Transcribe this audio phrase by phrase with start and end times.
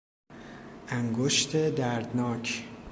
[0.87, 2.63] انگشت دردناک